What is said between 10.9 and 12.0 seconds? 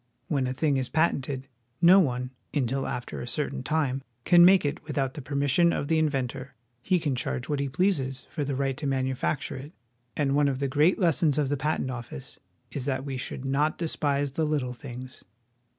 lessons of the Patent